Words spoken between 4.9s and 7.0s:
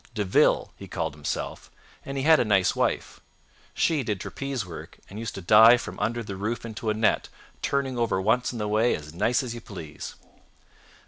and used to dive from under the roof into a